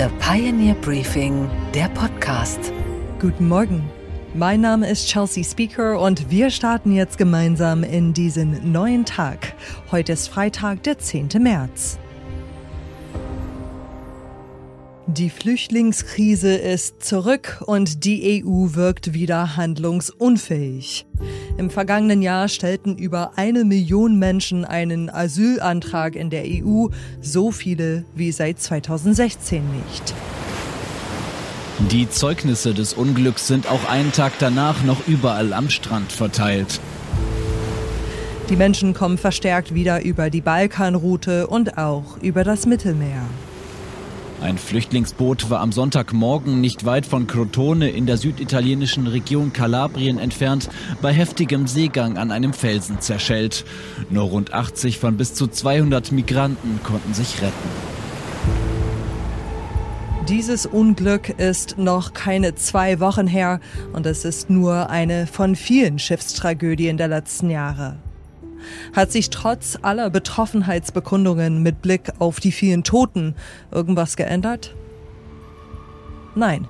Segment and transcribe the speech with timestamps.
[0.00, 2.72] The Pioneer Briefing, der Podcast.
[3.20, 3.82] Guten Morgen.
[4.32, 9.52] Mein Name ist Chelsea Speaker und wir starten jetzt gemeinsam in diesen neuen Tag.
[9.90, 11.28] Heute ist Freitag, der 10.
[11.40, 11.98] März.
[15.16, 21.04] Die Flüchtlingskrise ist zurück und die EU wirkt wieder handlungsunfähig.
[21.58, 26.86] Im vergangenen Jahr stellten über eine Million Menschen einen Asylantrag in der EU,
[27.20, 30.14] so viele wie seit 2016 nicht.
[31.90, 36.78] Die Zeugnisse des Unglücks sind auch einen Tag danach noch überall am Strand verteilt.
[38.48, 43.26] Die Menschen kommen verstärkt wieder über die Balkanroute und auch über das Mittelmeer.
[44.40, 50.70] Ein Flüchtlingsboot war am Sonntagmorgen nicht weit von Crotone in der süditalienischen Region Kalabrien entfernt
[51.02, 53.66] bei heftigem Seegang an einem Felsen zerschellt.
[54.08, 57.68] Nur rund 80 von bis zu 200 Migranten konnten sich retten.
[60.26, 63.60] Dieses Unglück ist noch keine zwei Wochen her
[63.92, 67.98] und es ist nur eine von vielen Schiffstragödien der letzten Jahre.
[68.94, 73.34] Hat sich trotz aller Betroffenheitsbekundungen mit Blick auf die vielen Toten
[73.70, 74.74] irgendwas geändert?
[76.34, 76.66] Nein.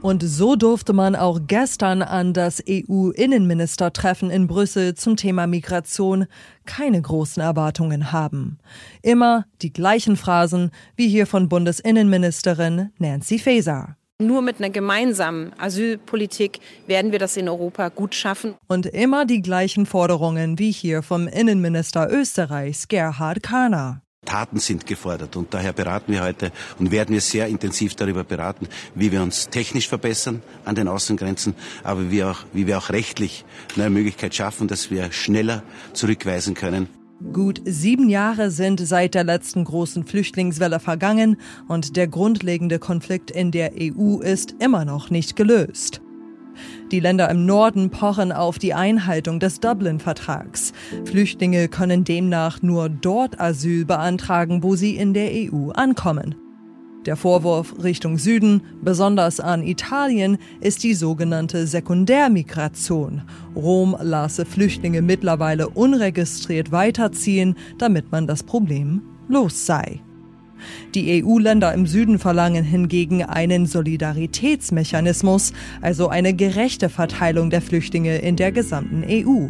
[0.00, 6.26] Und so durfte man auch gestern an das EU-Innenministertreffen in Brüssel zum Thema Migration
[6.66, 8.58] keine großen Erwartungen haben.
[9.02, 13.97] Immer die gleichen Phrasen wie hier von Bundesinnenministerin Nancy Faeser.
[14.20, 18.54] Nur mit einer gemeinsamen Asylpolitik werden wir das in Europa gut schaffen.
[18.66, 24.02] Und immer die gleichen Forderungen wie hier vom Innenminister Österreichs Gerhard Kahner.
[24.24, 28.66] Taten sind gefordert und daher beraten wir heute und werden wir sehr intensiv darüber beraten,
[28.96, 32.90] wie wir uns technisch verbessern an den Außengrenzen, aber wie, wir auch, wie wir auch
[32.90, 33.44] rechtlich
[33.76, 36.97] eine Möglichkeit schaffen, dass wir schneller zurückweisen können.
[37.32, 43.50] Gut sieben Jahre sind seit der letzten großen Flüchtlingswelle vergangen und der grundlegende Konflikt in
[43.50, 46.00] der EU ist immer noch nicht gelöst.
[46.92, 50.72] Die Länder im Norden pochen auf die Einhaltung des Dublin-Vertrags.
[51.06, 56.36] Flüchtlinge können demnach nur dort Asyl beantragen, wo sie in der EU ankommen.
[57.06, 63.22] Der Vorwurf Richtung Süden, besonders an Italien, ist die sogenannte Sekundärmigration.
[63.54, 70.00] Rom lasse Flüchtlinge mittlerweile unregistriert weiterziehen, damit man das Problem los sei.
[70.94, 78.34] Die EU-Länder im Süden verlangen hingegen einen Solidaritätsmechanismus, also eine gerechte Verteilung der Flüchtlinge in
[78.34, 79.48] der gesamten EU.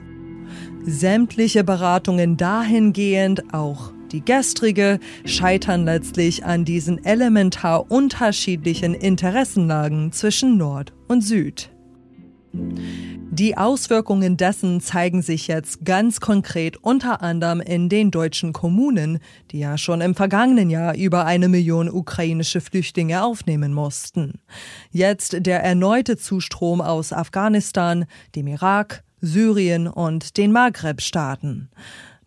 [0.84, 10.92] Sämtliche Beratungen dahingehend auch die gestrige scheitern letztlich an diesen elementar unterschiedlichen Interessenlagen zwischen Nord
[11.08, 11.70] und Süd.
[12.52, 19.18] Die Auswirkungen dessen zeigen sich jetzt ganz konkret unter anderem in den deutschen Kommunen,
[19.50, 24.40] die ja schon im vergangenen Jahr über eine Million ukrainische Flüchtlinge aufnehmen mussten.
[24.90, 31.70] Jetzt der erneute Zustrom aus Afghanistan, dem Irak, Syrien und den Maghreb-Staaten.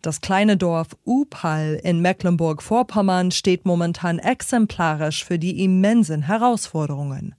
[0.02, 7.36] Das kleine Dorf Upal in Mecklenburg-Vorpommern steht momentan exemplarisch für die immensen Herausforderungen.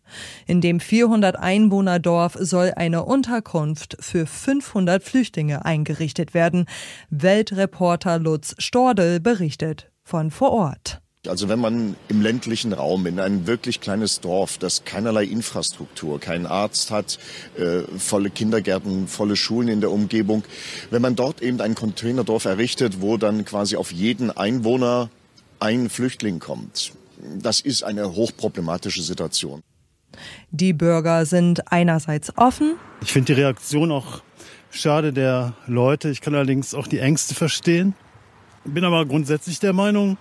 [0.47, 6.66] In dem 400 Einwohner Dorf soll eine Unterkunft für 500 Flüchtlinge eingerichtet werden.
[7.09, 11.03] Weltreporter Lutz Stordel berichtet von vor Ort.
[11.25, 16.45] Also wenn man im ländlichen Raum, in ein wirklich kleines Dorf, das keinerlei Infrastruktur, keinen
[16.45, 17.17] Arzt hat,
[17.57, 20.44] äh, volle Kindergärten, volle Schulen in der Umgebung,
[20.89, 25.09] wenn man dort eben ein Containerdorf errichtet, wo dann quasi auf jeden Einwohner
[25.61, 26.91] ein Flüchtling kommt,
[27.40, 29.61] das ist eine hochproblematische Situation.
[30.51, 32.75] Die Bürger sind einerseits offen.
[33.01, 34.23] Ich finde die Reaktion auch
[34.72, 36.09] schade der Leute.
[36.09, 37.95] Ich kann allerdings auch die Ängste verstehen.
[38.66, 40.18] Bin aber grundsätzlich der Meinung,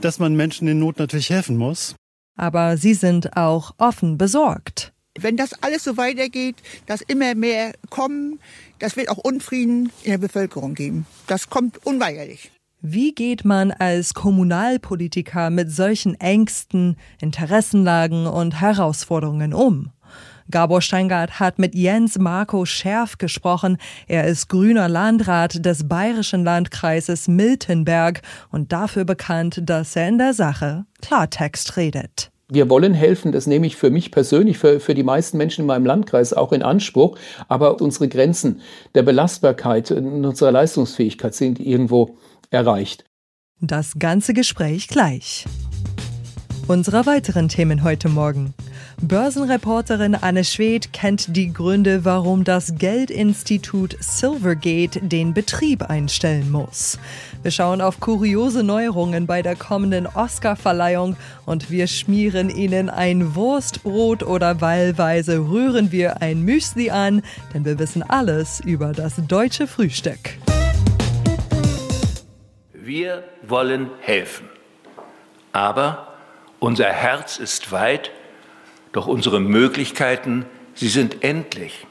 [0.00, 1.94] dass man Menschen in Not natürlich helfen muss.
[2.36, 4.92] Aber sie sind auch offen besorgt.
[5.18, 6.56] Wenn das alles so weitergeht,
[6.86, 8.38] dass immer mehr kommen,
[8.78, 11.04] das wird auch Unfrieden in der Bevölkerung geben.
[11.26, 12.50] Das kommt unweigerlich.
[12.80, 19.90] Wie geht man als Kommunalpolitiker mit solchen Ängsten, Interessenlagen und Herausforderungen um?
[20.50, 23.78] Gabor Steingart hat mit Jens Marco Scherf gesprochen.
[24.06, 30.34] Er ist grüner Landrat des bayerischen Landkreises Miltenberg und dafür bekannt, dass er in der
[30.34, 32.30] Sache Klartext redet.
[32.52, 35.66] Wir wollen helfen, das nehme ich für mich persönlich, für, für die meisten Menschen in
[35.66, 37.16] meinem Landkreis auch in Anspruch.
[37.46, 38.60] Aber unsere Grenzen
[38.96, 42.18] der Belastbarkeit unserer Leistungsfähigkeit sind irgendwo
[42.50, 43.04] erreicht.
[43.60, 45.46] Das ganze Gespräch gleich.
[46.66, 48.54] Unsere weiteren Themen heute Morgen.
[49.02, 56.98] Börsenreporterin Anne Schwed kennt die Gründe, warum das Geldinstitut Silvergate den Betrieb einstellen muss.
[57.42, 61.16] Wir schauen auf kuriose Neuerungen bei der kommenden Oscar-Verleihung
[61.46, 67.22] und wir schmieren Ihnen ein Wurstbrot oder wahlweise rühren wir ein Müsli an,
[67.54, 70.18] denn wir wissen alles über das deutsche Frühstück.
[72.74, 74.48] Wir wollen helfen.
[75.52, 76.14] Aber
[76.58, 78.10] unser Herz ist weit,
[78.92, 80.44] doch unsere Möglichkeiten,
[80.74, 81.86] sie sind endlich.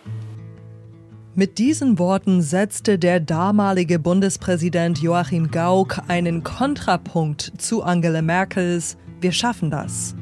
[1.36, 9.32] Mit diesen Worten setzte der damalige Bundespräsident Joachim Gauck einen Kontrapunkt zu Angela Merkels Wir
[9.32, 10.16] schaffen das.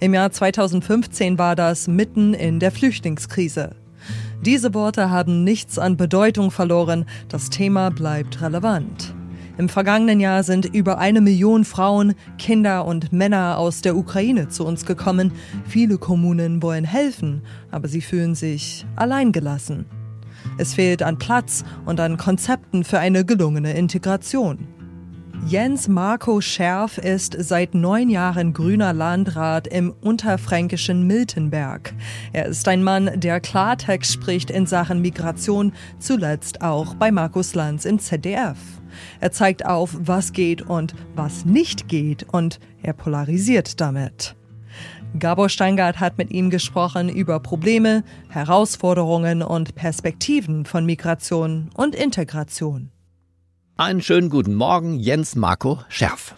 [0.00, 3.76] Im Jahr 2015 war das mitten in der Flüchtlingskrise.
[4.40, 9.14] Diese Worte haben nichts an Bedeutung verloren, das Thema bleibt relevant.
[9.58, 14.64] Im vergangenen Jahr sind über eine Million Frauen, Kinder und Männer aus der Ukraine zu
[14.64, 15.32] uns gekommen.
[15.66, 19.84] Viele Kommunen wollen helfen, aber sie fühlen sich alleingelassen.
[20.56, 24.66] Es fehlt an Platz und an Konzepten für eine gelungene Integration.
[25.46, 31.92] Jens Marco Scherf ist seit neun Jahren grüner Landrat im unterfränkischen Miltenberg.
[32.32, 37.84] Er ist ein Mann, der Klartext spricht in Sachen Migration, zuletzt auch bei Markus Lanz
[37.84, 38.56] im ZDF.
[39.20, 44.34] Er zeigt auf, was geht und was nicht geht und er polarisiert damit.
[45.18, 52.90] Gabor Steingart hat mit ihm gesprochen über Probleme, Herausforderungen und Perspektiven von Migration und Integration.
[53.76, 56.34] Einen schönen guten Morgen, Jens Marco Scherf.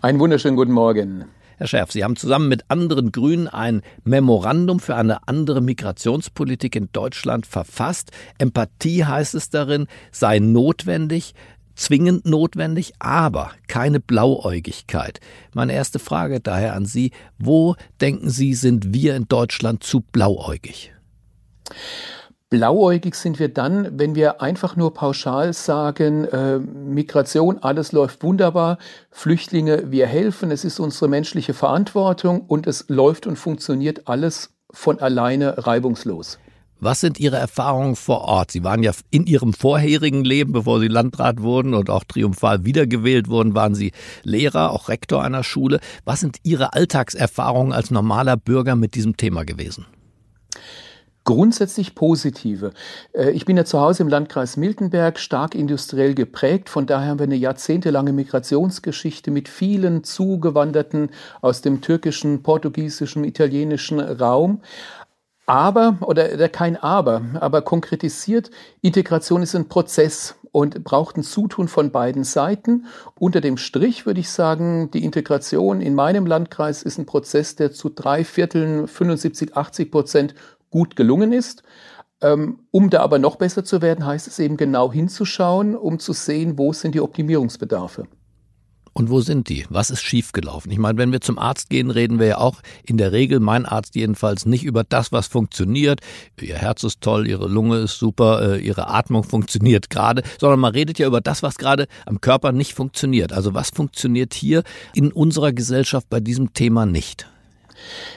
[0.00, 1.24] Einen wunderschönen guten Morgen.
[1.58, 6.88] Herr Scherf, Sie haben zusammen mit anderen Grünen ein Memorandum für eine andere Migrationspolitik in
[6.92, 8.10] Deutschland verfasst.
[8.38, 11.34] Empathie heißt es darin, sei notwendig
[11.74, 15.20] zwingend notwendig, aber keine Blauäugigkeit.
[15.54, 20.92] Meine erste Frage daher an Sie, wo denken Sie, sind wir in Deutschland zu blauäugig?
[22.52, 28.76] Blauäugig sind wir dann, wenn wir einfach nur pauschal sagen, äh, Migration, alles läuft wunderbar,
[29.10, 35.00] Flüchtlinge, wir helfen, es ist unsere menschliche Verantwortung und es läuft und funktioniert alles von
[35.00, 36.38] alleine reibungslos.
[36.78, 38.50] Was sind Ihre Erfahrungen vor Ort?
[38.50, 43.28] Sie waren ja in Ihrem vorherigen Leben, bevor Sie Landrat wurden und auch triumphal wiedergewählt
[43.28, 43.92] wurden, waren Sie
[44.24, 45.80] Lehrer, auch Rektor einer Schule.
[46.04, 49.86] Was sind Ihre Alltagserfahrungen als normaler Bürger mit diesem Thema gewesen?
[51.24, 52.72] Grundsätzlich positive.
[53.12, 56.68] Äh, ich bin ja zu Hause im Landkreis Miltenberg, stark industriell geprägt.
[56.68, 61.10] Von daher haben wir eine jahrzehntelange Migrationsgeschichte mit vielen Zugewanderten
[61.40, 64.62] aus dem türkischen, portugiesischen, italienischen Raum.
[65.46, 71.66] Aber, oder, oder kein Aber, aber konkretisiert, Integration ist ein Prozess und braucht ein Zutun
[71.66, 72.86] von beiden Seiten.
[73.18, 77.72] Unter dem Strich würde ich sagen, die Integration in meinem Landkreis ist ein Prozess, der
[77.72, 80.34] zu drei Vierteln, 75, 80 Prozent
[80.72, 81.62] gut gelungen ist.
[82.20, 86.12] Ähm, um da aber noch besser zu werden, heißt es eben genau hinzuschauen, um zu
[86.12, 88.06] sehen, wo sind die Optimierungsbedarfe.
[88.94, 89.64] Und wo sind die?
[89.70, 90.70] Was ist schiefgelaufen?
[90.70, 93.64] Ich meine, wenn wir zum Arzt gehen, reden wir ja auch in der Regel, mein
[93.64, 96.00] Arzt jedenfalls, nicht über das, was funktioniert.
[96.40, 100.72] Ihr Herz ist toll, Ihre Lunge ist super, äh, Ihre Atmung funktioniert gerade, sondern man
[100.72, 103.32] redet ja über das, was gerade am Körper nicht funktioniert.
[103.32, 104.62] Also was funktioniert hier
[104.94, 107.31] in unserer Gesellschaft bei diesem Thema nicht?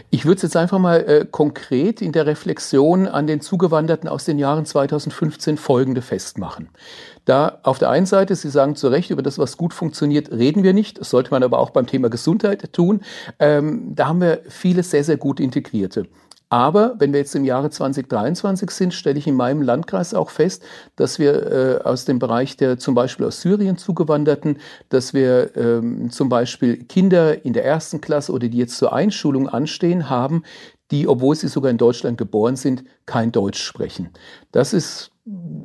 [0.10, 4.26] Ich würde es jetzt einfach mal äh, konkret in der Reflexion an den Zugewanderten aus
[4.26, 6.70] den Jahren 2015 folgende festmachen.
[7.26, 10.64] Da auf der einen Seite, Sie sagen zu Recht, über das, was gut funktioniert, reden
[10.64, 11.00] wir nicht.
[11.00, 13.02] Das sollte man aber auch beim Thema Gesundheit tun.
[13.40, 16.08] Ähm, da haben wir viele sehr, sehr gut integrierte.
[16.50, 20.64] Aber wenn wir jetzt im Jahre 2023 sind, stelle ich in meinem Landkreis auch fest,
[20.96, 24.60] dass wir äh, aus dem Bereich der zum Beispiel aus Syrien zugewanderten,
[24.90, 29.50] dass wir ähm, zum Beispiel Kinder in der ersten Klasse oder die jetzt zur Einschulung
[29.50, 30.44] anstehen haben,
[30.92, 34.12] die, obwohl sie sogar in Deutschland geboren sind, kein Deutsch sprechen.
[34.52, 35.12] Das ist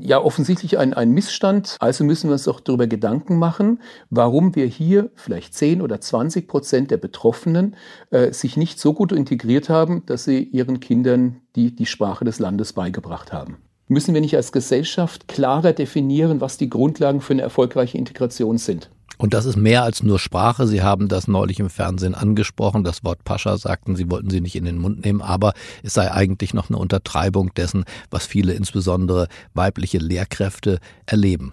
[0.01, 1.77] ja offensichtlich ein, ein Missstand.
[1.81, 6.49] Also müssen wir uns doch darüber Gedanken machen, warum wir hier vielleicht 10 oder 20
[6.49, 7.77] Prozent der Betroffenen
[8.11, 12.39] äh, sich nicht so gut integriert haben, dass sie ihren Kindern die, die Sprache des
[12.39, 13.59] Landes beigebracht haben.
[13.89, 18.89] Müssen wir nicht als Gesellschaft klarer definieren, was die Grundlagen für eine erfolgreiche Integration sind?
[19.21, 20.67] Und das ist mehr als nur Sprache.
[20.67, 22.85] Sie haben das neulich im Fernsehen angesprochen.
[22.85, 26.11] Das Wort Pascha sagten, Sie wollten sie nicht in den Mund nehmen, aber es sei
[26.11, 31.53] eigentlich noch eine Untertreibung dessen, was viele, insbesondere weibliche Lehrkräfte, erleben.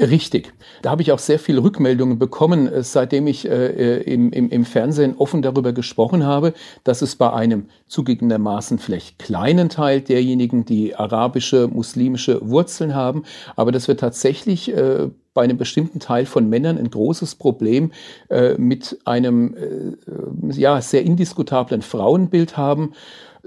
[0.00, 0.52] Richtig.
[0.82, 4.48] Da habe ich auch sehr viele Rückmeldungen bekommen, äh, seitdem ich äh, äh, im, im,
[4.48, 10.64] im Fernsehen offen darüber gesprochen habe, dass es bei einem zugegebenermaßen vielleicht kleinen Teil derjenigen,
[10.64, 13.24] die arabische, muslimische Wurzeln haben,
[13.54, 17.92] aber dass wir tatsächlich äh, bei einem bestimmten Teil von Männern ein großes Problem
[18.28, 22.92] äh, mit einem äh, ja, sehr indiskutablen Frauenbild haben.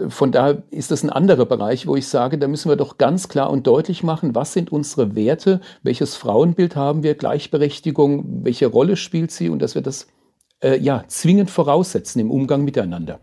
[0.07, 3.27] Von daher ist das ein anderer Bereich, wo ich sage, da müssen wir doch ganz
[3.27, 8.95] klar und deutlich machen, was sind unsere Werte, welches Frauenbild haben wir, Gleichberechtigung, welche Rolle
[8.95, 10.07] spielt sie und dass wir das
[10.61, 13.19] äh, ja zwingend voraussetzen im Umgang miteinander.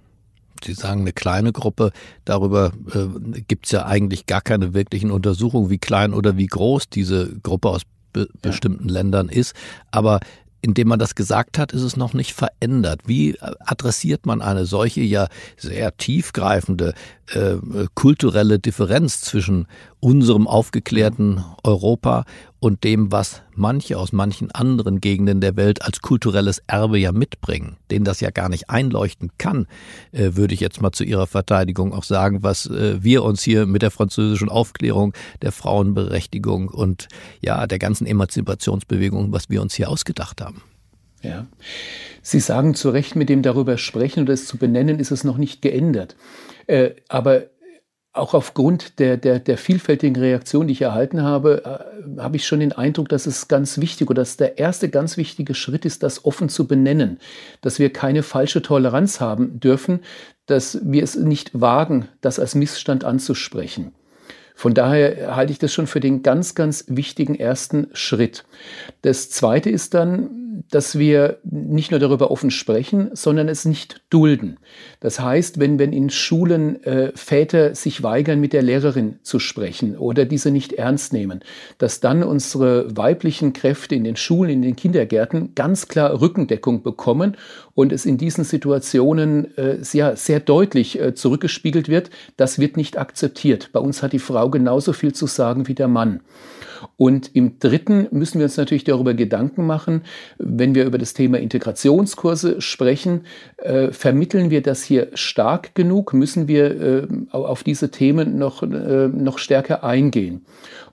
[0.62, 1.90] Sie sagen eine kleine Gruppe,
[2.26, 6.90] darüber äh, gibt es ja eigentlich gar keine wirklichen Untersuchungen, wie klein oder wie groß
[6.90, 8.26] diese Gruppe aus be ja.
[8.42, 9.54] bestimmten Ländern ist.
[9.90, 10.20] Aber
[10.62, 13.02] indem man das gesagt hat, ist es noch nicht verändert.
[13.06, 16.94] Wie adressiert man eine solche ja sehr tiefgreifende
[17.32, 17.56] äh,
[17.94, 19.66] kulturelle Differenz zwischen
[20.00, 22.24] unserem aufgeklärten Europa
[22.58, 27.76] und dem, was manche aus manchen anderen Gegenden der Welt als kulturelles Erbe ja mitbringen,
[27.90, 29.66] denen das ja gar nicht einleuchten kann,
[30.12, 33.66] äh, würde ich jetzt mal zu Ihrer Verteidigung auch sagen, was äh, wir uns hier
[33.66, 37.08] mit der französischen Aufklärung, der Frauenberechtigung und
[37.40, 40.62] ja, der ganzen Emanzipationsbewegung, was wir uns hier ausgedacht haben.
[41.22, 41.46] Ja.
[42.22, 45.36] Sie sagen zu Recht, mit dem darüber sprechen oder es zu benennen, ist es noch
[45.36, 46.16] nicht geändert.
[46.66, 47.44] Äh, aber
[48.12, 52.60] auch aufgrund der, der, der vielfältigen Reaktion, die ich erhalten habe, äh, habe ich schon
[52.60, 56.24] den Eindruck, dass es ganz wichtig oder dass der erste ganz wichtige Schritt ist, das
[56.24, 57.18] offen zu benennen,
[57.60, 60.00] dass wir keine falsche Toleranz haben dürfen,
[60.46, 63.92] dass wir es nicht wagen, das als Missstand anzusprechen.
[64.56, 68.44] Von daher halte ich das schon für den ganz, ganz wichtigen ersten Schritt.
[69.02, 74.58] Das Zweite ist dann, dass wir nicht nur darüber offen sprechen, sondern es nicht dulden.
[75.00, 79.96] Das heißt, wenn, wenn in Schulen äh, Väter sich weigern, mit der Lehrerin zu sprechen
[79.96, 81.40] oder diese nicht ernst nehmen,
[81.78, 87.36] dass dann unsere weiblichen Kräfte in den Schulen, in den Kindergärten ganz klar Rückendeckung bekommen
[87.74, 92.98] und es in diesen Situationen äh, sehr, sehr deutlich äh, zurückgespiegelt wird, das wird nicht
[92.98, 93.70] akzeptiert.
[93.72, 96.20] Bei uns hat die Frau genauso viel zu sagen wie der Mann.
[96.96, 100.02] Und im dritten müssen wir uns natürlich darüber Gedanken machen,
[100.38, 103.22] wenn wir über das Thema Integrationskurse sprechen,
[103.58, 106.12] äh, vermitteln wir das hier stark genug?
[106.12, 110.44] Müssen wir äh, auf diese Themen noch, äh, noch stärker eingehen?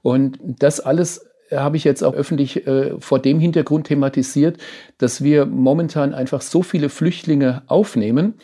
[0.02, 4.58] Und das alles habe ich jetzt auch öffentlich äh, vor dem Hintergrund thematisiert,
[4.98, 8.36] dass wir momentan einfach so viele Flüchtlinge aufnehmen,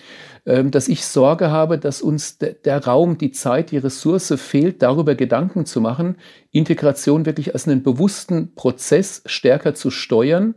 [0.45, 4.81] äh, dass ich Sorge habe, dass uns de der Raum, die Zeit, die Ressource fehlt,
[4.81, 6.17] darüber Gedanken zu machen,
[6.51, 10.55] Integration wirklich als einen bewussten Prozess stärker zu steuern,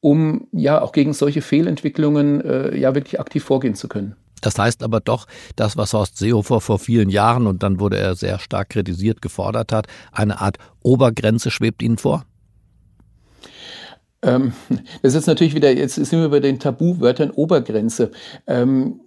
[0.00, 4.16] um ja auch gegen solche Fehlentwicklungen äh, ja wirklich aktiv vorgehen zu können.
[4.40, 5.26] Das heißt aber doch,
[5.56, 9.72] das, was Horst Seehofer vor vielen Jahren, und dann wurde er sehr stark kritisiert, gefordert
[9.72, 12.24] hat, eine Art Obergrenze schwebt Ihnen vor?
[14.22, 14.52] Ähm,
[15.02, 18.10] das ist natürlich wieder, jetzt sind wir bei den Tabuwörtern Obergrenze.
[18.46, 19.00] Ähm,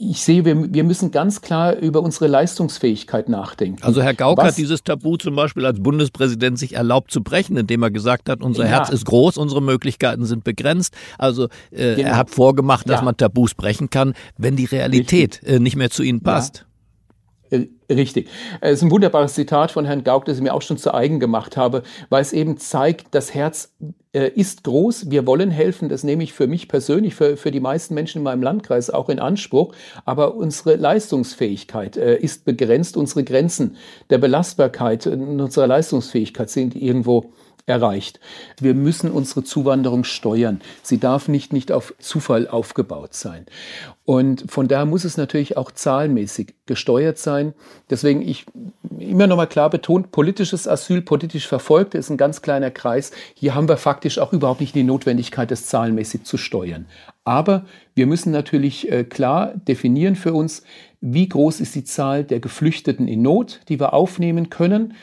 [0.00, 3.82] ich sehe, wir, wir müssen ganz klar über unsere Leistungsfähigkeit nachdenken.
[3.82, 4.46] Also Herr Gauck Was?
[4.46, 8.40] hat dieses Tabu zum Beispiel als Bundespräsident sich erlaubt zu brechen, indem er gesagt hat,
[8.40, 8.70] unser ja.
[8.70, 10.94] Herz ist groß, unsere Möglichkeiten sind begrenzt.
[11.18, 12.10] Also äh, genau.
[12.10, 13.04] er hat vorgemacht, dass ja.
[13.04, 16.58] man Tabus brechen kann, wenn die Realität äh, nicht mehr zu ihnen passt.
[16.58, 16.67] Ja.
[17.90, 18.28] Richtig.
[18.60, 21.20] Es ist ein wunderbares Zitat von Herrn Gauck, das ich mir auch schon zu eigen
[21.20, 23.72] gemacht habe, weil es eben zeigt, das Herz
[24.12, 25.10] äh, ist groß.
[25.10, 25.88] Wir wollen helfen.
[25.88, 29.08] Das nehme ich für mich persönlich, für, für die meisten Menschen in meinem Landkreis auch
[29.08, 29.74] in Anspruch.
[30.04, 32.98] Aber unsere Leistungsfähigkeit äh, ist begrenzt.
[32.98, 33.76] Unsere Grenzen
[34.10, 37.32] der Belastbarkeit unserer Leistungsfähigkeit sind irgendwo
[37.68, 38.18] erreicht.
[38.60, 40.60] Wir müssen unsere Zuwanderung steuern.
[40.82, 43.46] Sie darf nicht, nicht auf Zufall aufgebaut sein.
[44.04, 47.52] Und von daher muss es natürlich auch zahlenmäßig gesteuert sein.
[47.90, 48.46] Deswegen ich
[48.98, 53.12] immer noch mal klar betont, politisches Asyl, politisch Verfolgte ist ein ganz kleiner Kreis.
[53.34, 56.86] Hier haben wir faktisch auch überhaupt nicht die Notwendigkeit, das zahlenmäßig zu steuern.
[57.24, 60.62] Aber wir müssen natürlich äh, klar definieren für uns,
[61.02, 64.94] wie groß ist die Zahl der Geflüchteten in Not, die wir aufnehmen können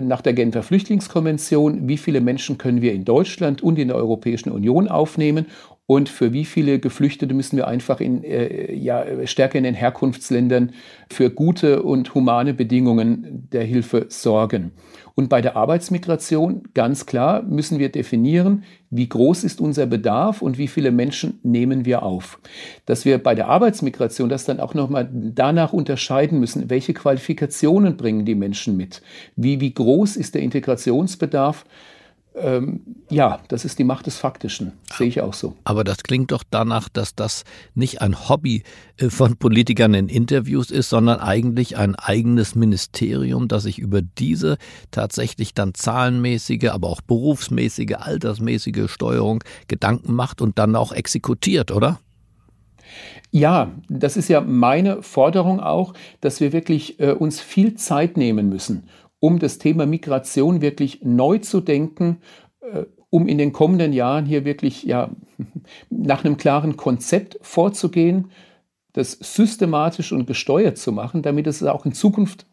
[0.00, 4.50] nach der Genfer Flüchtlingskonvention, wie viele Menschen können wir in Deutschland und in der Europäischen
[4.50, 5.46] Union aufnehmen
[5.90, 10.72] und für wie viele Geflüchtete müssen wir einfach in, äh, ja, stärker in den Herkunftsländern
[11.10, 14.72] für gute und humane Bedingungen der Hilfe sorgen.
[15.14, 20.58] Und bei der Arbeitsmigration ganz klar müssen wir definieren, wie groß ist unser Bedarf und
[20.58, 22.38] wie viele Menschen nehmen wir auf.
[22.84, 28.26] Dass wir bei der Arbeitsmigration das dann auch nochmal danach unterscheiden müssen, welche Qualifikationen bringen
[28.26, 29.00] die Menschen mit,
[29.36, 31.64] wie, wie groß ist der Integrationsbedarf
[32.40, 32.80] ähm,
[33.10, 35.54] ja, das ist die Macht des Faktischen, sehe ich auch so.
[35.64, 38.62] Aber das klingt doch danach, dass das nicht ein Hobby
[38.96, 44.58] äh, von Politikern in Interviews ist, sondern eigentlich ein eigenes Ministerium, das sich über diese
[44.90, 52.00] tatsächlich dann zahlenmäßige, aber auch berufsmäßige, altersmäßige Steuerung Gedanken macht und dann auch exekutiert, oder?
[53.30, 58.48] Ja, das ist ja meine Forderung auch, dass wir wirklich äh, uns viel Zeit nehmen
[58.48, 58.88] müssen,
[59.20, 62.18] um das Thema Migration wirklich neu zu denken
[62.60, 65.10] äh, um in den kommenden Jahren hier wirklich ja,
[65.90, 68.30] nach einem klaren Konzept vorzugehen,
[68.92, 72.46] das systematisch und gesteuert zu machen, damit es auch in Zukunft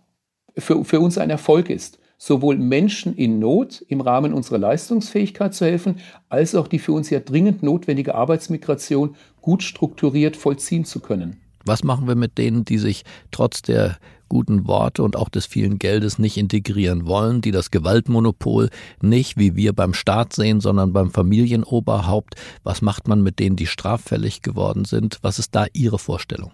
[0.58, 5.66] für, für uns ein Erfolg ist, sowohl Menschen in Not im Rahmen unserer Leistungsfähigkeit zu
[5.66, 5.98] helfen,
[6.30, 11.42] als auch die für uns ja dringend notwendige Arbeitsmigration gut strukturiert vollziehen zu können.
[11.66, 13.98] Was machen wir mit denen, die sich trotz der
[14.30, 18.70] guten Worte und auch des vielen Geldes nicht integrieren wollen, die das Gewaltmonopol
[19.02, 22.36] nicht wie wir beim Staat sehen, sondern beim Familienoberhaupt?
[22.64, 25.20] Was macht man mit denen, die straffällig geworden sind?
[25.22, 26.52] Was ist da Ihre Vorstellung?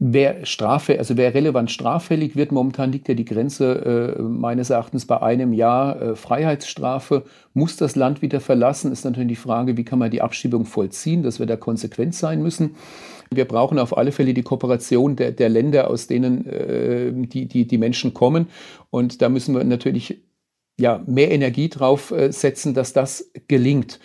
[0.00, 5.06] Wer Strafe, also wer relevant straffällig wird, momentan liegt ja die Grenze äh, meines Erachtens
[5.06, 9.84] bei einem Jahr äh, Freiheitsstrafe, muss das Land wieder verlassen, ist natürlich die Frage, wie
[9.84, 12.76] kann man die Abschiebung vollziehen, dass wir da konsequent sein müssen.
[13.32, 17.66] Wir brauchen auf alle Fälle die Kooperation der, der Länder, aus denen äh, die, die,
[17.66, 18.46] die Menschen kommen.
[18.90, 20.22] Und da müssen wir natürlich
[20.78, 23.98] ja, mehr Energie drauf äh, setzen, dass das gelingt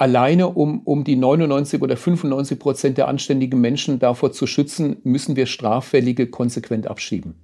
[0.00, 5.36] alleine um, um die 99 oder 95 Prozent der anständigen Menschen davor zu schützen, müssen
[5.36, 7.34] wir Straffällige konsequent abschieben.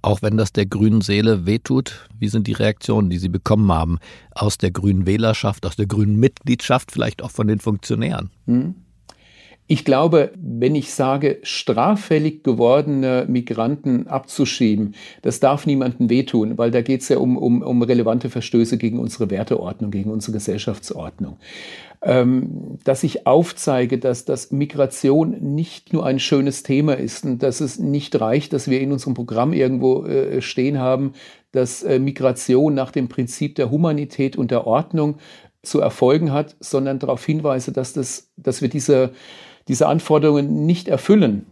[0.00, 3.98] Auch wenn das der grünen Seele wehtut, wie sind die Reaktionen, die Sie bekommen haben
[4.32, 8.30] aus der grünen Wählerschaft, aus der grünen Mitgliedschaft, vielleicht auch von den Funktionären?
[8.46, 8.74] Hm.
[9.72, 16.82] Ich glaube, wenn ich sage, straffällig gewordene Migranten abzuschieben, das darf niemandem wehtun, weil da
[16.82, 21.38] geht es ja um, um, um relevante Verstöße gegen unsere Werteordnung, gegen unsere Gesellschaftsordnung.
[22.02, 27.62] Ähm, dass ich aufzeige, dass das Migration nicht nur ein schönes Thema ist und dass
[27.62, 31.14] es nicht reicht, dass wir in unserem Programm irgendwo äh, stehen haben,
[31.52, 35.16] dass äh, Migration nach dem Prinzip der Humanität und der Ordnung
[35.62, 39.12] zu erfolgen hat, sondern darauf hinweise, dass, das, dass wir diese
[39.68, 41.46] diese Anforderungen nicht erfüllen,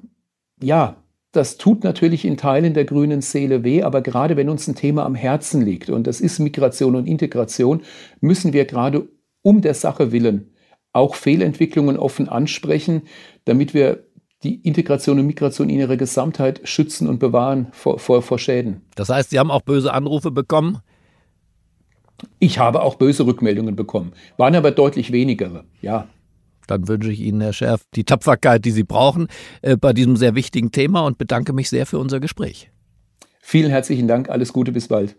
[0.62, 0.96] ja,
[1.32, 5.04] das tut natürlich in Teilen der grünen Seele weh, aber gerade wenn uns ein Thema
[5.04, 7.82] am Herzen liegt, und das ist Migration und Integration,
[8.20, 9.08] müssen wir gerade
[9.42, 10.50] um der Sache willen
[10.92, 13.02] auch Fehlentwicklungen offen ansprechen,
[13.44, 14.04] damit wir
[14.42, 18.82] die Integration und Migration in ihrer Gesamtheit schützen und bewahren vor, vor, vor Schäden.
[18.94, 20.78] Das heißt, Sie haben auch böse Anrufe bekommen?
[22.38, 26.06] Ich habe auch böse Rückmeldungen bekommen, waren aber deutlich weniger, ja.
[26.66, 29.28] Dann wünsche ich Ihnen, Herr Scherf, die Tapferkeit, die Sie brauchen
[29.62, 32.70] äh, bei diesem sehr wichtigen Thema und bedanke mich sehr für unser Gespräch.
[33.40, 35.16] Vielen herzlichen Dank, alles Gute, bis bald.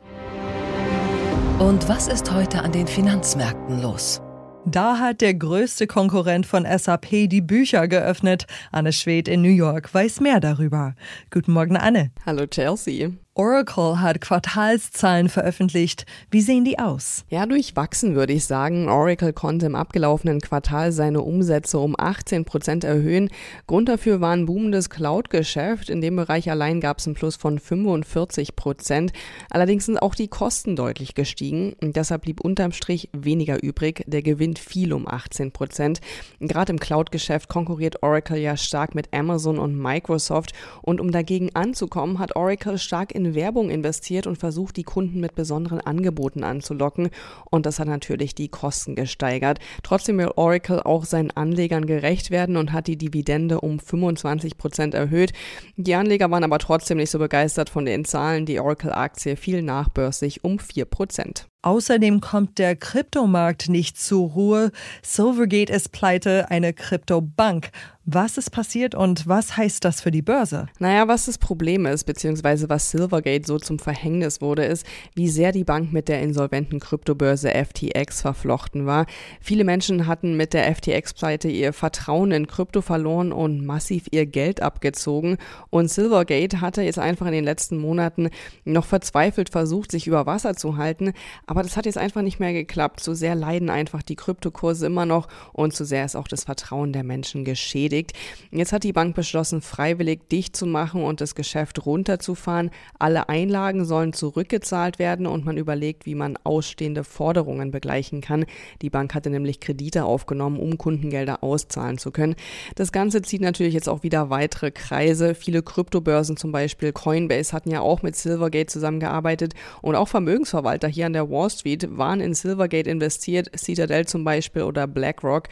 [1.60, 4.22] Und was ist heute an den Finanzmärkten los?
[4.66, 8.46] Da hat der größte Konkurrent von SAP die Bücher geöffnet.
[8.72, 10.96] Anne Schwed in New York weiß mehr darüber.
[11.32, 12.12] Guten Morgen, Anne.
[12.26, 13.12] Hallo, Chelsea.
[13.34, 16.06] Oracle hat Quartalszahlen veröffentlicht.
[16.32, 17.24] Wie sehen die aus?
[17.30, 18.90] Ja, durchwachsen würde ich sagen.
[18.90, 23.30] Oracle konnte im abgelaufenen Quartal seine Umsätze um 18 Prozent erhöhen.
[23.68, 25.90] Grund dafür war ein boomendes Cloud-Geschäft.
[25.90, 29.14] In dem Bereich allein gab es einen Plus von 45 Prozent.
[29.50, 31.78] Allerdings sind auch die Kosten deutlich gestiegen.
[31.80, 34.04] Deshalb blieb unterm Strich weniger übrig.
[34.08, 36.02] Der Gewinn fiel um 18 Prozent.
[36.42, 40.52] Gerade im Cloud-Geschäft konkurriert Oracle ja stark mit Amazon und Microsoft.
[40.82, 45.20] Und um dagegen anzukommen, hat Oracle stark in in Werbung investiert und versucht, die Kunden
[45.20, 47.10] mit besonderen Angeboten anzulocken.
[47.50, 49.60] Und das hat natürlich die Kosten gesteigert.
[49.84, 54.94] Trotzdem will Oracle auch seinen Anlegern gerecht werden und hat die Dividende um 25 Prozent
[54.94, 55.34] erhöht.
[55.78, 58.46] Die Anleger waren aber trotzdem nicht so begeistert von den Zahlen.
[58.46, 61.51] Die Oracle-Aktie fiel nachbörslich um 4 Prozent.
[61.64, 64.72] Außerdem kommt der Kryptomarkt nicht zur Ruhe.
[65.04, 67.70] Silvergate ist pleite, eine Kryptobank.
[68.06, 70.66] Was ist passiert und was heißt das für die Börse?
[70.80, 75.52] Naja, was das Problem ist, beziehungsweise was Silvergate so zum Verhängnis wurde, ist, wie sehr
[75.52, 79.06] die Bank mit der insolventen Kryptobörse FTX verflochten war.
[79.40, 84.64] Viele Menschen hatten mit der FTX-Pleite ihr Vertrauen in Krypto verloren und massiv ihr Geld
[84.64, 85.38] abgezogen.
[85.70, 88.32] Und Silvergate hatte jetzt einfach in den letzten Monaten
[88.66, 91.14] noch verzweifelt versucht, sich über Wasser zu halten.
[91.52, 93.02] Aber das hat jetzt einfach nicht mehr geklappt.
[93.02, 96.94] Zu sehr leiden einfach die Kryptokurse immer noch und zu sehr ist auch das Vertrauen
[96.94, 98.14] der Menschen geschädigt.
[98.52, 102.72] Jetzt hat die Bank beschlossen, freiwillig dicht zu machen und das Geschäft runterzufahren.
[103.00, 108.46] Alle Einlagen sollen zurückgezahlt werden und man überlegt, wie man ausstehende Forderungen begleichen kann.
[108.82, 112.38] Die Bank hatte nämlich Kredite aufgenommen, um Kundengelder auszahlen zu können.
[112.76, 115.36] Das Ganze zieht natürlich jetzt auch wieder weitere Kreise.
[115.36, 121.08] Viele Kryptobörsen, zum Beispiel Coinbase, hatten ja auch mit Silvergate zusammengearbeitet und auch Vermögensverwalter hier
[121.08, 125.48] an der Wall Wall Street waren in Silvergate investiert, Citadel zum Beispiel oder BlackRock.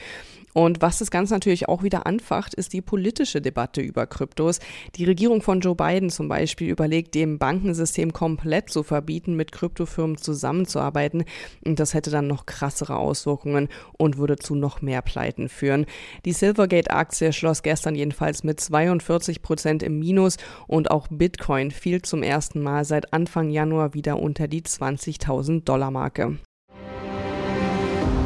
[0.54, 4.60] Und was das Ganze natürlich auch wieder anfacht, ist die politische Debatte über Kryptos.
[4.96, 10.18] Die Regierung von Joe Biden zum Beispiel überlegt, dem Bankensystem komplett zu verbieten, mit Kryptofirmen
[10.18, 11.26] zusammenzuarbeiten.
[11.66, 15.86] Und das hätte dann noch krassere Auswirkungen und würde zu noch mehr Pleiten führen.
[16.26, 22.24] Die Silvergate-Aktie schloss gestern jedenfalls mit 42 Prozent im Minus und auch Bitcoin fiel zum
[22.24, 26.38] ersten Mal seit Anfang Januar wieder unter die 20.000 Dollar Marke.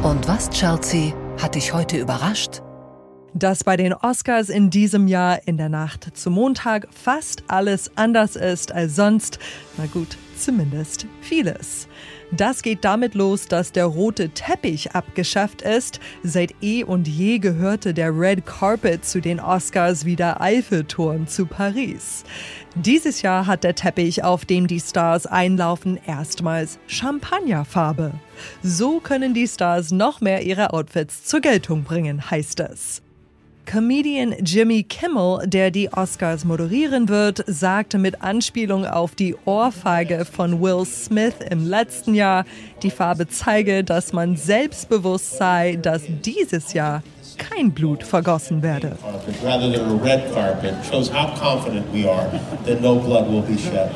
[0.02, 2.63] Und was, Chelsea, hat dich heute überrascht?
[3.36, 8.36] Dass bei den Oscars in diesem Jahr in der Nacht zum Montag fast alles anders
[8.36, 9.40] ist als sonst.
[9.76, 11.88] Na gut, zumindest vieles.
[12.30, 15.98] Das geht damit los, dass der rote Teppich abgeschafft ist.
[16.22, 21.46] Seit eh und je gehörte der Red Carpet zu den Oscars wie der Eiffelturm zu
[21.46, 22.22] Paris.
[22.76, 28.12] Dieses Jahr hat der Teppich, auf dem die Stars einlaufen, erstmals Champagnerfarbe.
[28.62, 33.03] So können die Stars noch mehr ihre Outfits zur Geltung bringen, heißt es.
[33.66, 40.60] Comedian Jimmy Kimmel, der die Oscars moderieren wird, sagte mit Anspielung auf die Ohrfeige von
[40.60, 42.44] Will Smith im letzten Jahr,
[42.82, 47.02] die Farbe zeige, dass man selbstbewusst sei, dass dieses Jahr
[47.38, 48.96] kein Blut vergossen werde.
[49.42, 52.30] Rather than a red carpet shows how confident we are
[52.66, 53.90] that no blood will be shed.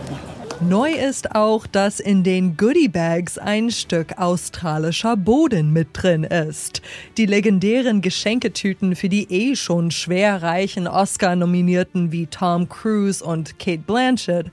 [0.60, 6.82] Neu ist auch, dass in den Goodie Bags ein Stück australischer Boden mit drin ist.
[7.16, 13.84] Die legendären Geschenketüten für die eh schon schwer reichen Oscar-Nominierten wie Tom Cruise und Kate
[13.86, 14.46] Blanchett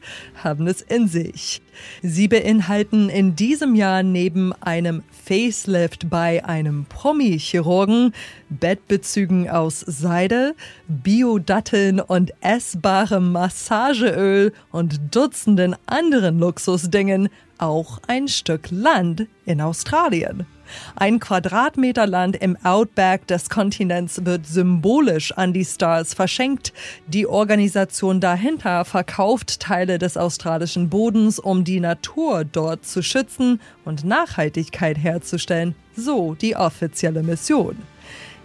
[0.43, 1.61] haben es in sich.
[2.01, 8.13] Sie beinhalten in diesem Jahr neben einem Facelift bei einem Promi-Chirurgen,
[8.49, 10.55] Bettbezügen aus Seide,
[10.87, 20.45] Biodatteln und essbarem Massageöl und Dutzenden anderen Luxusdingen auch ein Stück Land in Australien.
[20.95, 26.73] Ein Quadratmeter Land im Outback des Kontinents wird symbolisch an die Stars verschenkt.
[27.07, 34.03] Die Organisation dahinter verkauft Teile des australischen Bodens, um die Natur dort zu schützen und
[34.03, 35.75] Nachhaltigkeit herzustellen.
[35.95, 37.77] So die offizielle Mission.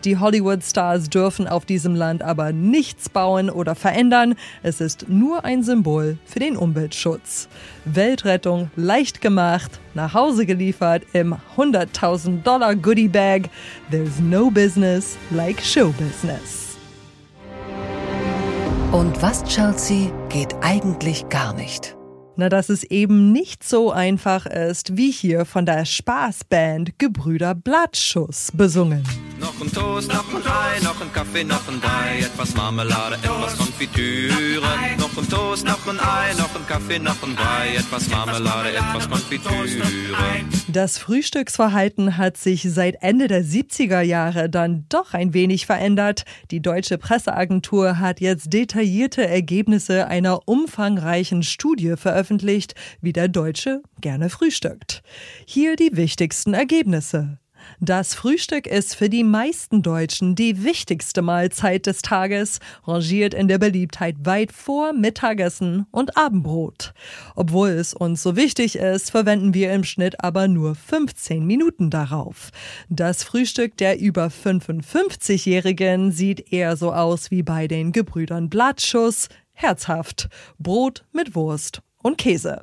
[0.05, 4.35] Die Hollywood-Stars dürfen auf diesem Land aber nichts bauen oder verändern.
[4.63, 7.49] Es ist nur ein Symbol für den Umweltschutz.
[7.85, 13.51] Weltrettung leicht gemacht, nach Hause geliefert im 100.000 Dollar Goodie Bag.
[13.91, 16.79] There's no business like show business.
[18.93, 21.95] Und was, Chelsea, geht eigentlich gar nicht?
[22.37, 28.51] Na, dass es eben nicht so einfach ist, wie hier von der Spaßband Gebrüder Blattschuss
[28.53, 29.05] besungen.
[29.41, 33.57] Noch ein Toast, noch ein Ei, noch ein Kaffee, noch ein Brei, etwas Marmelade, etwas
[33.57, 34.61] Konfitüre.
[34.99, 39.09] Noch ein Toast, noch ein Ei, noch ein Kaffee, noch ein Brei, etwas Marmelade, etwas
[39.09, 40.15] Konfitüre.
[40.69, 46.25] Das Frühstücksverhalten hat sich seit Ende der 70er Jahre dann doch ein wenig verändert.
[46.51, 54.29] Die deutsche Presseagentur hat jetzt detaillierte Ergebnisse einer umfangreichen Studie veröffentlicht, wie der Deutsche gerne
[54.29, 55.03] frühstückt.
[55.47, 57.39] Hier die wichtigsten Ergebnisse.
[57.79, 63.59] Das Frühstück ist für die meisten Deutschen die wichtigste Mahlzeit des Tages, rangiert in der
[63.59, 66.93] Beliebtheit weit vor Mittagessen und Abendbrot.
[67.37, 72.51] Obwohl es uns so wichtig ist, verwenden wir im Schnitt aber nur 15 Minuten darauf.
[72.89, 80.29] Das Frühstück der über 55-Jährigen sieht eher so aus wie bei den Gebrüdern Blattschuss, herzhaft,
[80.59, 82.63] Brot mit Wurst und Käse.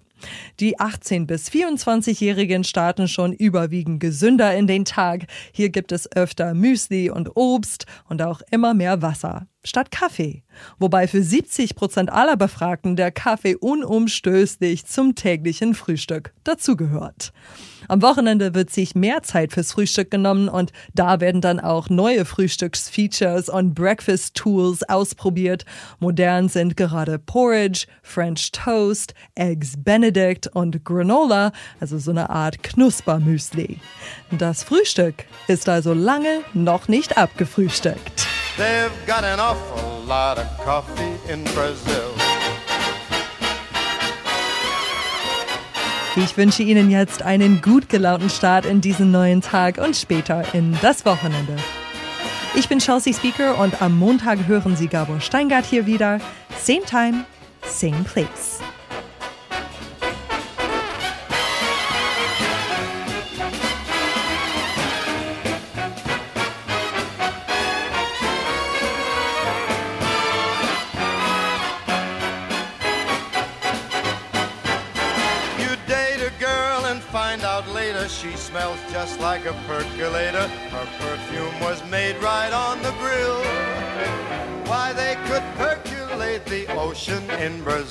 [0.59, 5.25] Die 18- bis 24-Jährigen starten schon überwiegend gesünder in den Tag.
[5.51, 10.43] Hier gibt es öfter Müsli und Obst und auch immer mehr Wasser statt Kaffee.
[10.79, 17.33] Wobei für 70 Prozent aller Befragten der Kaffee unumstößlich zum täglichen Frühstück dazugehört.
[17.89, 22.25] Am Wochenende wird sich mehr Zeit fürs Frühstück genommen und da werden dann auch neue
[22.25, 25.63] Frühstücksfeatures und Breakfast Tools ausprobiert.
[25.99, 30.06] Modern sind gerade Porridge, French Toast, Eggs Benedict
[30.53, 33.79] und Granola, also so eine Art Knuspermüsli.
[34.31, 38.27] Das Frühstück ist also lange noch nicht abgefrühstückt.
[38.57, 42.11] They've got an awful lot of coffee in Brazil.
[46.15, 50.75] Ich wünsche Ihnen jetzt einen gut gelaunten Start in diesen neuen Tag und später in
[50.81, 51.55] das Wochenende.
[52.55, 56.19] Ich bin Chelsea Speaker und am Montag hören Sie Gabor Steingart hier wieder.
[56.59, 57.25] Same time,
[57.67, 58.59] same place.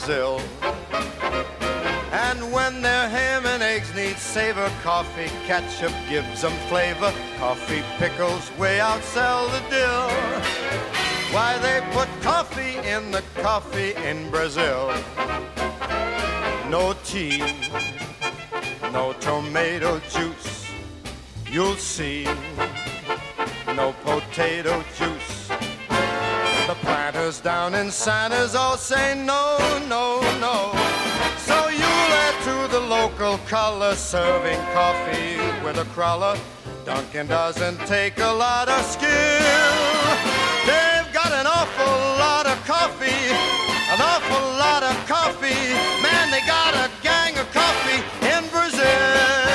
[0.06, 0.40] Brazil.
[2.12, 7.12] And when their ham and eggs need savor, coffee ketchup gives them flavor.
[7.38, 10.08] Coffee pickles way outsell the dill.
[11.34, 14.94] Why they put coffee in the coffee in Brazil.
[16.70, 17.42] No tea,
[18.92, 20.70] no tomato juice.
[21.50, 22.28] You'll see,
[23.74, 25.35] no potato juice
[26.86, 30.56] planters down in Santa's all say no, no, no.
[31.48, 31.90] So you
[32.24, 36.36] add to the local color, serving coffee with a crawler.
[36.84, 39.96] Duncan doesn't take a lot of skill.
[40.70, 43.26] They've got an awful lot of coffee,
[43.92, 45.66] an awful lot of coffee.
[46.06, 48.00] Man, they got a gang of coffee
[48.32, 49.45] in Brazil.